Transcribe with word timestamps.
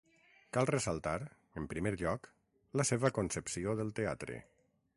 Cal 0.55 0.67
ressaltar, 0.69 1.17
en 1.61 1.67
primer 1.73 1.91
lloc, 2.03 2.25
la 2.81 2.87
seva 2.93 3.13
concepció 3.19 3.77
del 3.81 3.93
teatre. 4.01 4.39